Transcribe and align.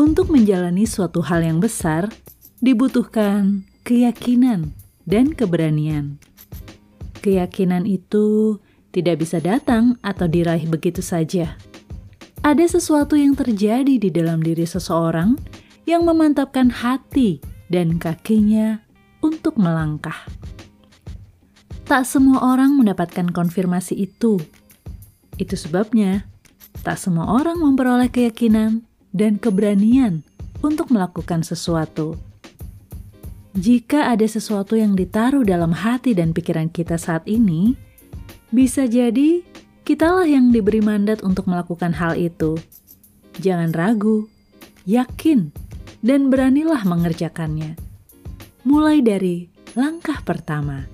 Untuk 0.00 0.32
menjalani 0.32 0.88
suatu 0.88 1.20
hal 1.20 1.44
yang 1.44 1.60
besar, 1.60 2.08
dibutuhkan 2.64 3.68
keyakinan 3.84 4.72
dan 5.04 5.36
keberanian. 5.36 6.16
Keyakinan 7.20 7.84
itu 7.84 8.56
tidak 8.96 9.20
bisa 9.20 9.44
datang 9.44 10.00
atau 10.00 10.24
diraih 10.24 10.64
begitu 10.72 11.04
saja. 11.04 11.52
Ada 12.40 12.80
sesuatu 12.80 13.12
yang 13.12 13.36
terjadi 13.36 14.00
di 14.00 14.08
dalam 14.08 14.40
diri 14.40 14.64
seseorang 14.64 15.36
yang 15.84 16.08
memantapkan 16.08 16.72
hati 16.72 17.44
dan 17.68 18.00
kakinya 18.00 18.80
untuk 19.20 19.60
melangkah. 19.60 20.16
Tak 21.84 22.08
semua 22.08 22.56
orang 22.56 22.72
mendapatkan 22.72 23.28
konfirmasi 23.36 24.00
itu. 24.00 24.40
Itu 25.36 25.60
sebabnya 25.60 26.24
tak 26.80 26.96
semua 26.96 27.36
orang 27.36 27.60
memperoleh 27.60 28.08
keyakinan 28.08 28.88
dan 29.10 29.38
keberanian 29.38 30.22
untuk 30.60 30.90
melakukan 30.92 31.42
sesuatu. 31.42 32.18
Jika 33.50 34.14
ada 34.14 34.22
sesuatu 34.30 34.78
yang 34.78 34.94
ditaruh 34.94 35.42
dalam 35.42 35.74
hati 35.74 36.14
dan 36.14 36.30
pikiran 36.30 36.70
kita 36.70 36.94
saat 36.94 37.26
ini, 37.26 37.74
bisa 38.54 38.86
jadi 38.86 39.42
kitalah 39.82 40.26
yang 40.26 40.54
diberi 40.54 40.78
mandat 40.78 41.26
untuk 41.26 41.50
melakukan 41.50 41.90
hal 41.98 42.14
itu. 42.14 42.54
Jangan 43.42 43.74
ragu, 43.74 44.30
yakin, 44.86 45.50
dan 45.98 46.30
beranilah 46.30 46.86
mengerjakannya. 46.86 47.74
Mulai 48.62 49.02
dari 49.02 49.50
langkah 49.74 50.22
pertama. 50.22 50.86